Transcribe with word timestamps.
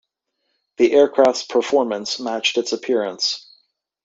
The 0.77 0.93
aircraft's 0.93 1.43
performance 1.45 2.19
matched 2.19 2.57
its 2.57 2.73
appearance. 2.73 3.53